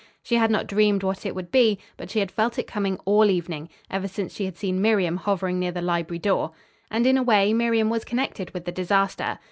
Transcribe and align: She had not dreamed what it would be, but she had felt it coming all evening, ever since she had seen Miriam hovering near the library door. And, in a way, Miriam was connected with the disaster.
She 0.23 0.37
had 0.37 0.49
not 0.49 0.65
dreamed 0.65 1.03
what 1.03 1.27
it 1.27 1.35
would 1.35 1.51
be, 1.51 1.77
but 1.95 2.09
she 2.09 2.17
had 2.21 2.31
felt 2.31 2.57
it 2.57 2.65
coming 2.65 2.97
all 3.05 3.25
evening, 3.29 3.69
ever 3.91 4.07
since 4.07 4.33
she 4.33 4.45
had 4.45 4.57
seen 4.57 4.81
Miriam 4.81 5.15
hovering 5.17 5.59
near 5.59 5.71
the 5.71 5.79
library 5.79 6.17
door. 6.17 6.53
And, 6.89 7.05
in 7.05 7.17
a 7.19 7.23
way, 7.23 7.53
Miriam 7.53 7.91
was 7.91 8.03
connected 8.03 8.49
with 8.49 8.65
the 8.65 8.71
disaster. 8.71 9.37